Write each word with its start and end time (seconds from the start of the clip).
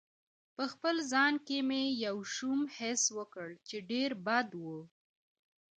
په 0.55 0.63
خپل 0.71 0.95
ځان 1.11 1.33
کې 1.47 1.57
مې 1.67 1.83
یو 2.05 2.17
شوم 2.33 2.59
حس 2.77 3.03
وکړ 3.17 3.47
چې 3.67 3.77
ډېر 3.91 4.09
بد 4.25 4.49
و. 4.63 4.65